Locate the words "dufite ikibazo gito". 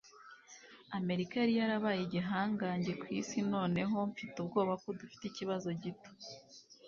4.99-6.11